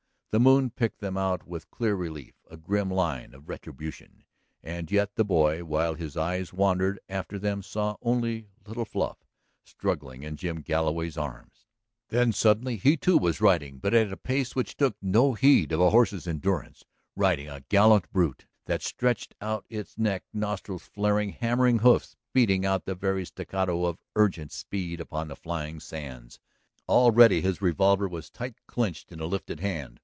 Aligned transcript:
The 0.31 0.39
moon 0.39 0.69
picked 0.69 1.01
them 1.01 1.17
out 1.17 1.45
with 1.45 1.69
clear 1.71 1.93
relief, 1.93 2.35
a 2.49 2.55
grim 2.55 2.89
line 2.89 3.33
of 3.33 3.49
retribution. 3.49 4.23
And 4.63 4.89
yet 4.89 5.15
the 5.15 5.25
boy, 5.25 5.65
while 5.65 5.95
his 5.95 6.15
eyes 6.15 6.53
wandered 6.53 7.01
after 7.09 7.37
them, 7.37 7.61
saw 7.61 7.97
only 8.01 8.47
little 8.65 8.85
Fluff 8.85 9.25
struggling 9.65 10.23
in 10.23 10.37
Jim 10.37 10.61
Galloway's 10.61 11.17
arms.... 11.17 11.65
Then 12.07 12.31
suddenly 12.31 12.77
he, 12.77 12.95
too, 12.95 13.17
was 13.17 13.41
riding, 13.41 13.79
but 13.79 13.93
at 13.93 14.09
a 14.09 14.15
pace 14.15 14.55
which 14.55 14.77
took 14.77 14.95
no 15.01 15.33
heed 15.33 15.73
of 15.73 15.81
a 15.81 15.89
horse's 15.89 16.25
endurance, 16.25 16.85
riding 17.13 17.49
a 17.49 17.65
gallant 17.67 18.09
brute 18.13 18.45
that 18.67 18.81
stretched 18.81 19.35
out 19.41 19.65
its 19.69 19.97
neck, 19.97 20.23
nostrils 20.31 20.83
flaring, 20.83 21.31
hammering 21.31 21.79
hoofs 21.79 22.15
beating 22.31 22.65
out 22.65 22.85
the 22.85 22.95
very 22.95 23.25
staccato 23.25 23.83
of 23.83 23.99
urgent 24.15 24.53
speed 24.53 25.01
upon 25.01 25.27
the 25.27 25.35
flying 25.35 25.81
sands. 25.81 26.39
Already 26.87 27.41
his 27.41 27.61
revolver 27.61 28.07
was 28.07 28.29
tight 28.29 28.55
clinched 28.65 29.11
in 29.11 29.19
a 29.19 29.25
lifted 29.25 29.59
hand. 29.59 29.99